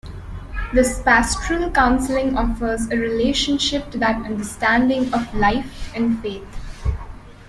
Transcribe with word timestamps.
Thus 0.73 0.99
pastoral 1.03 1.69
counseling 1.69 2.35
offers 2.35 2.89
a 2.89 2.97
relationship 2.97 3.91
to 3.91 3.99
that 3.99 4.15
understanding 4.25 5.13
of 5.13 5.31
life 5.35 5.91
and 5.95 6.19
faith. 6.23 6.47